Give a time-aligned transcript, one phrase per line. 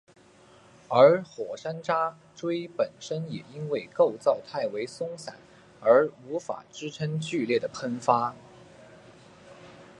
[0.87, 5.37] 而火山渣锥本身也因为构造太为松散
[5.79, 8.33] 而无法支撑剧烈的喷发。